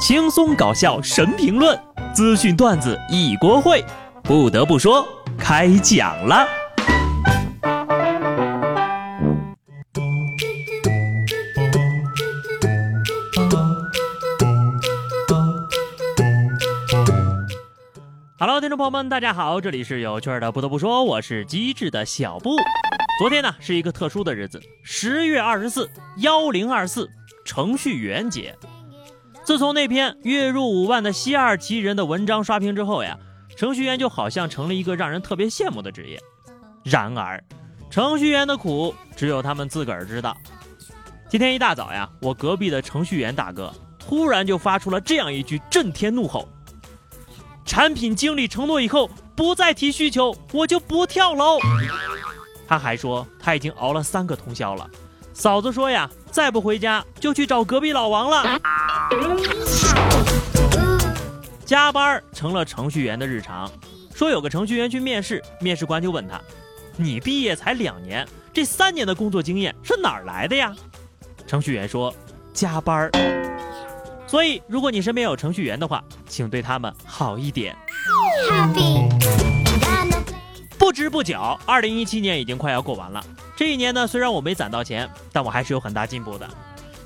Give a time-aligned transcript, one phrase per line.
[0.00, 1.78] 轻松搞笑神评论，
[2.14, 3.84] 资讯段子一锅烩。
[4.22, 5.06] 不得不说，
[5.38, 6.48] 开讲了。
[18.38, 20.50] Hello，听众朋友们，大家好，这里是有趣的。
[20.50, 22.56] 不得不说，我是机智的小布。
[23.18, 27.06] 昨天呢，是一个特殊的日子，十月二十四，幺零二四，
[27.44, 28.56] 程序员节。
[29.50, 33.18] 自从那篇月入五万的西二旗人的文章刷屏之后呀，
[33.56, 36.20] 程序员就好像成了一个让人特别羡慕的职业。
[36.84, 37.42] 然而，
[37.90, 40.36] 程序员的苦只有他们自个儿知道。
[41.28, 46.48] 今天一大早呀，我隔壁的程序员大哥突然就发出了这样一句震天怒吼
[47.66, 51.58] ：“产品经理承诺以后不再提需求，我就不跳楼。”
[52.68, 54.88] 他还说他已经熬了三个通宵了。
[55.32, 58.60] 嫂子说呀，再不回家就去找隔壁老王了。
[61.64, 63.70] 加班成了程序员的日常。
[64.14, 66.40] 说有个程序员去面试，面试官就问他
[66.98, 70.74] ：“你毕业才两年，这三年的工作经验是哪儿来的呀？”
[71.46, 72.14] 程序员说
[72.52, 73.10] ：“加班。”
[74.26, 77.74] 所以，如果你身边有程序员的话，请对他们好一点。
[80.78, 83.24] 不知不觉，二零一七年已经快要过完了。
[83.56, 86.48] 这一年呢，虽然我没攒到钱，但我还是有很大进步的。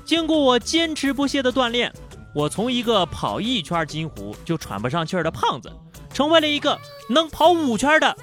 [0.03, 1.91] 经过我坚持不懈的锻炼，
[2.35, 5.71] 我从一个跑一圈金湖就喘不上气儿的胖子，
[6.13, 8.13] 成为了一个能跑五圈的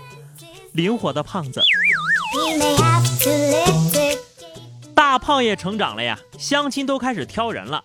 [0.72, 1.62] 灵活的胖子。
[4.94, 7.82] 大胖也成长了呀，相亲都开始挑人了。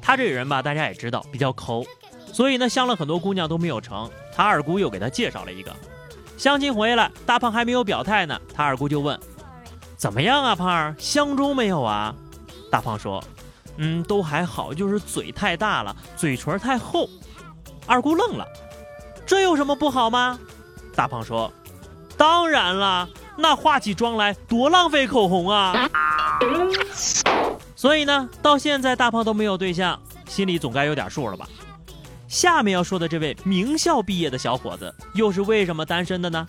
[0.00, 1.84] 他这人吧，大家也知道比较抠，
[2.32, 4.10] 所以呢，相了很多姑娘都没有成。
[4.34, 5.72] 他二姑又给他介绍了一个。
[6.36, 9.16] 相亲回来，大胖还没有表态呢，他二姑就问
[9.96, 12.12] ：“怎么样啊，胖儿，相中没有啊？”
[12.68, 13.22] 大胖说
[13.76, 17.08] ：“嗯，都还好，就是嘴太大了，嘴唇太厚。”
[17.86, 18.46] 二姑愣了
[19.26, 20.38] ：“这有什么不好吗？”
[20.94, 21.52] 大胖说
[22.16, 25.88] ：“当然了，那化起妆来多浪费口红啊！”
[27.74, 31.48] 所以呢，到现在大胖都没有对象，心里总该有点数了吧？
[32.28, 36.46] 下面要说的这位名校毕业的小伙子，又是为什么单身的呢？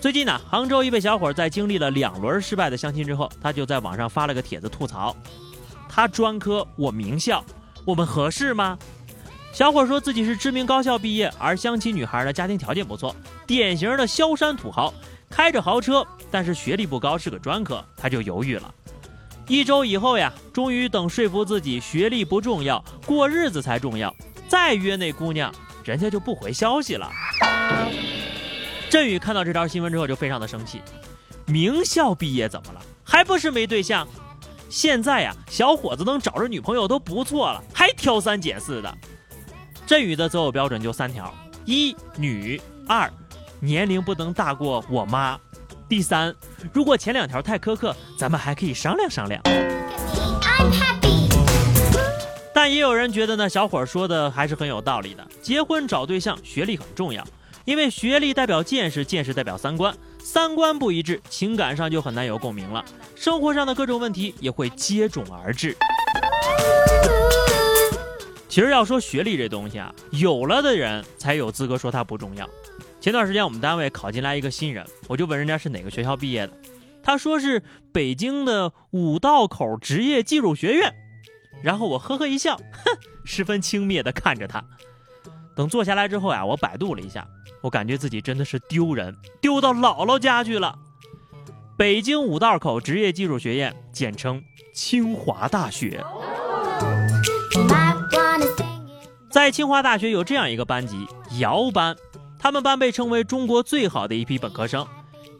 [0.00, 5.16] 最近呢，杭州一位小伙在经历了两轮失败的相亲之后，他就在网上发了个帖子吐槽：
[5.88, 7.44] 他专科，我名校，
[7.84, 8.78] 我们合适吗？
[9.52, 13.16] 小伙说自己是知名高校毕业，而相亲女孩的家庭条件不错，
[13.46, 14.92] 典型的萧山土豪，
[15.30, 18.74] 开着豪车，但是学历不高，是个专科，他就犹豫了。
[19.48, 24.14] 一周以后呀，终于等说服自己学历不重要，过日子才重要，
[24.46, 25.50] 再约那姑娘，
[25.84, 27.10] 人家就不回消息了。
[28.90, 30.82] 振宇看到这条新闻之后就非常的生气，
[31.46, 32.82] 名校毕业怎么了？
[33.02, 34.06] 还不是没对象？
[34.68, 38.94] 现在呀，小伙子能找着女朋友都不错了，还挑三拣四的。
[39.86, 41.32] 振宇的择偶标准就三条：
[41.64, 43.10] 一女，二
[43.60, 45.38] 年龄不能大过我妈，
[45.88, 46.34] 第三，
[46.72, 49.40] 如果前两条太苛刻，咱们还可以商量商量。
[52.52, 57.24] 但也有人觉得呢，小伙说的还是很有道理的，结婚找对象学历很重要。
[57.64, 59.94] 因为学历代表见识，见识代表三观，
[60.26, 65.76] 三观不一致，情感上就很难有共鸣了，生活上的各种问题也会接踵而至。
[68.48, 72.44] 其实要说学历这东西啊，有了的人才有资格说它不重要。
[73.00, 76.52] 前段时间我们单位考进来一个新人，我就问人家是哪个学校毕业的，
[77.04, 77.62] 他说是
[77.92, 80.92] 北京的五道口职业技术学院，
[81.62, 84.64] 然后我呵呵一笑，哼，十分轻蔑地看着他。
[85.54, 87.24] 等坐下来之后呀，我百度了一下。
[87.60, 90.78] 我感觉自己真的是丢人，丢到姥姥家去了。
[91.76, 96.02] 北京五道口职业技术学院，简称清华大学。
[99.30, 101.06] 在清华大学有这样一个班级——
[101.38, 101.94] 姚班，
[102.38, 104.86] 他们班被称为中国最好的一批本科生。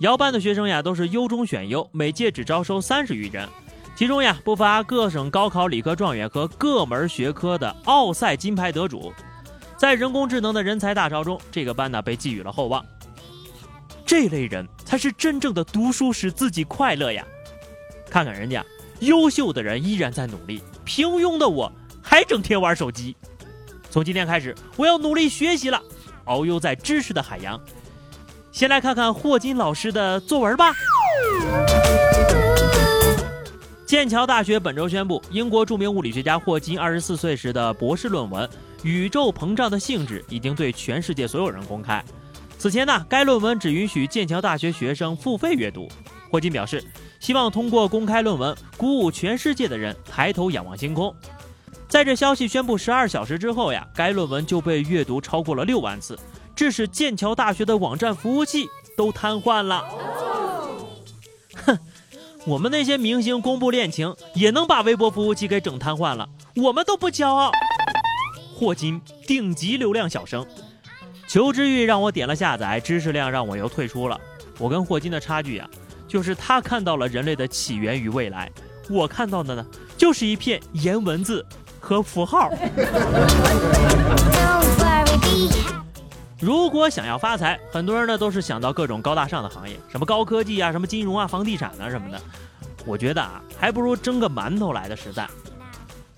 [0.01, 3.49] 姚班的学生呀，都是优中选优，每届只招收三十余人，
[3.95, 9.11] 其中呀不乏各省高考理科状元和各门学科的奥赛金牌得主。
[9.77, 12.85] 在人工智能的人才大潮中，这个班呢被寄予了厚望。
[14.07, 17.27] 这类人才是真正的读书使自己快乐呀！
[18.09, 18.65] 看看人家，
[19.01, 21.71] 优秀的人依然在努力，平庸的我
[22.01, 23.15] 还整天玩手机。
[23.91, 25.83] 从今天开始，我要努力学习了，
[26.25, 27.61] 遨游在知识的海洋。
[28.53, 30.73] 先来看看霍金老师的作文吧。
[33.85, 38.49] 剑桥大学本周宣布，英国著名物理学家霍金二十四岁时的博士论文。
[38.87, 42.03] 宇宙膨胀的性质已经对全世界所有人公开。
[42.57, 45.89] 此前呢，该论文只允许剑桥大学学生付费阅读。
[46.31, 46.85] 霍金表示，
[47.19, 51.13] 希望通过公开论文，鼓舞全世界的人抬头仰望星空。
[51.89, 56.17] 在这消息宣布十二小时之后呀，该论文就被阅读超过了六万次，
[56.55, 59.85] 致使剑桥大学的网站服务器都瘫痪了。
[61.65, 61.77] 哼，
[62.47, 67.51] 我们那些明星公布恋情也能把微博服务器给整瘫痪了，我们都不骄傲。
[68.59, 70.43] 霍金顶级流量小生，
[71.29, 74.19] 求知欲让我点了下载，知识量让我又退出了。
[74.59, 75.69] 我跟霍金的差距啊，
[76.09, 78.51] 就是他看到了人类的起源与未来，
[78.89, 79.67] 我看到的呢，
[79.99, 81.45] 就是一片颜文字
[81.79, 82.51] 和符号。
[86.41, 92.19] 如果想要发财，很多人呢都是想到各种高大上的行业，什么高科技啊，什么金融啊，房地产啊什么的。
[92.87, 95.29] 我觉得啊，还不如蒸个馒头来的实在。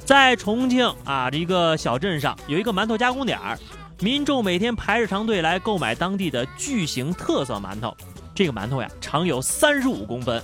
[0.09, 3.59] 在重庆啊，一个小镇上有一个馒头加工点儿，
[4.01, 7.95] 民众每天排着长队来购买当地的巨型特色馒头。
[8.35, 10.43] 这个馒头呀，长有三十五公分，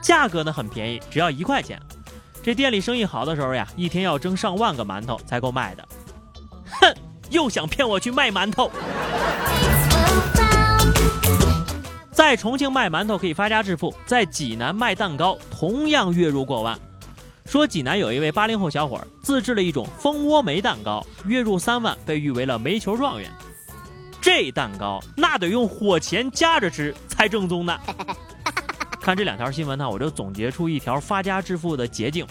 [0.00, 1.76] 价格呢很便宜，只要一块钱。
[2.40, 5.88] 这店里生意好的时候呀，一天要蒸上万个馒头才够卖的。
[6.80, 6.94] 哼，
[7.30, 8.70] 又想骗我去卖馒头？
[12.12, 16.78] 在重庆卖馒头可以发家致富，在济南卖蛋糕同样月入过万。
[17.50, 23.28] 说济南有一位八零后小伙自制了一种蜂窝煤蛋糕，月入三万，被誉为了煤球状元。
[24.20, 27.76] 这蛋糕那得用火钳夹着吃才正宗呢。
[29.02, 32.24] 看这两条新闻呢，我就总结出一条发家致富的捷径：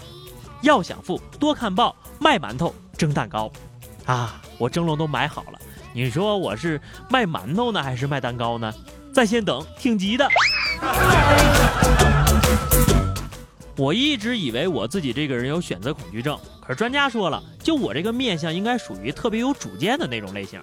[0.62, 3.52] 要想富，多看报，卖馒头，蒸蛋糕。
[4.06, 5.58] 啊，我蒸笼都买好了，
[5.92, 6.80] 你说我是
[7.10, 8.72] 卖馒头呢，还是卖蛋糕呢？
[9.12, 10.26] 在线等，挺急的。
[13.80, 20.60] 我一直以为我自己这个人有选择恐惧症，可是专家说了，就我这个面相应该属于特别有主见的那种类型。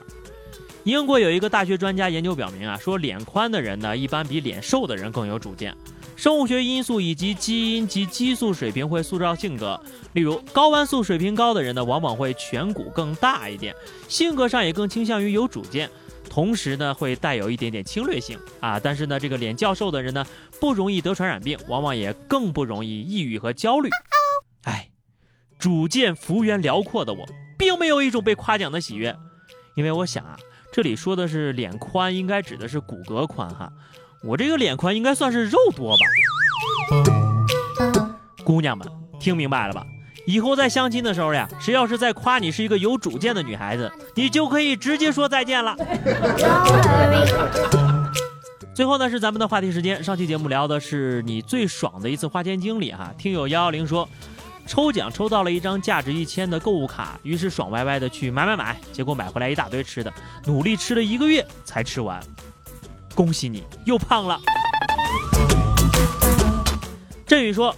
[0.84, 5.76] 英国有一个大学专家研究表明啊，说脸宽的人呢，一般比脸瘦的人更有主见。
[6.16, 9.82] 生物学因素以及基因及激素水平会塑造性格，
[10.14, 13.74] 例如睾丸素水平高的人呢，往往会颧骨更大一点，
[14.08, 15.90] 性格上也更倾向于有主见。
[16.38, 20.24] 同时呢，会带有一点点侵略性啊，但是呢，这个脸较瘦的人呢，
[20.62, 23.90] 不容易得传染病，往往也更不容易抑郁和焦虑。
[24.66, 24.92] 哎，
[25.58, 27.26] 主见幅员辽阔的我，
[27.58, 29.16] 并没有一种被夸奖的喜悦，
[29.76, 30.38] 因为我想啊，
[30.72, 33.74] 这里说的是脸宽，应该指的是骨骼宽哈，
[34.22, 36.06] 我这个脸宽应该算是肉多吧。
[38.44, 38.88] 姑娘们，
[39.20, 39.84] 听明白了吧？
[40.28, 45.74] 以后在相亲的时候呀，谁要是再夸你是一个有主见的女孩子，你就可以直接说再见了。
[48.76, 50.04] 最后呢，是咱们的话题时间。
[50.04, 53.10] 上期节目聊的是你最爽的一次花钱经历哈。
[53.18, 54.08] 听友幺幺零说，
[54.66, 60.14] 抽奖抽到了一张价值一千的购物卡，于是爽歪歪的去买买买，结果买回来一大堆吃的，
[60.46, 62.22] 努力吃了一个月才吃完。
[63.16, 64.38] 恭喜你又胖了。
[67.26, 67.74] 振宇说。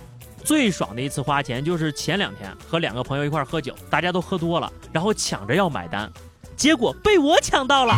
[0.49, 6.11] 最爽的一次花钱就是前两天和两个朋友一块喝酒，大家都喝多了，然后抢着要买单，
[6.55, 7.93] 结果被我抢到了。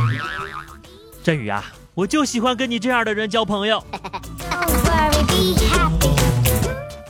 [1.23, 1.63] 振宇啊，
[1.93, 3.81] 我就喜欢跟你这样的人交朋友。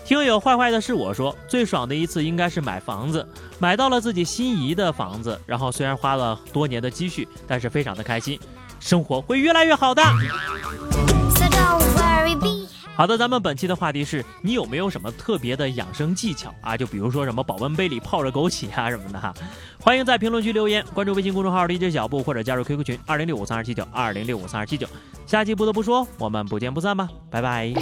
[0.05, 3.27] 听友坏坏的是我说，最爽的一次应该是买房子，
[3.57, 8.39] 买到了自己心仪的房子，然后虽然花了多年的积蓄，但是非常的开心，
[8.79, 10.03] 生活会越来越好的。
[12.95, 16.77] 好的，咱们本期的话题是你有没有什么特别的养生技巧啊？
[16.77, 19.33] 就比如说什么保温杯里泡着枸杞啊什么的哈。
[19.79, 24.87] 欢迎在评论区留言，关注微信公众号 DJ 小布或者加入 QQ 群二零六五三二七九二零六五三二七九。
[25.25, 27.73] 下期不得不说，我们不见不散吧，拜拜。